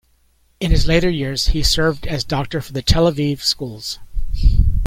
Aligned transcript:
In 0.59 0.71
his 0.71 0.87
later 0.87 1.11
years 1.11 1.49
he 1.49 1.61
served 1.61 2.07
as 2.07 2.23
doctor 2.23 2.59
for 2.59 2.73
the 2.73 2.81
Tel 2.81 3.03
Aviv 3.05 3.41
schools. 3.41 3.99